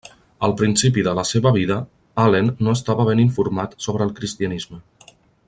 [0.45, 1.77] Al principi de la seva vida,
[2.23, 4.83] Allen no estava ben informat sobre el cristianisme.